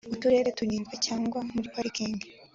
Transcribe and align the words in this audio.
uturere 0.15 0.49
turinzwe 0.57 0.95
cyangwa 1.05 1.39
muri 1.53 1.67
pariki 1.73 2.05